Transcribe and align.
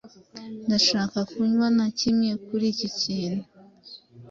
Ndashaka 0.65 1.17
kunywa 1.31 1.67
na 1.77 1.87
kimwe 1.99 2.31
kuri 2.45 2.65
iki 2.73 2.87
kintu. 2.99 3.43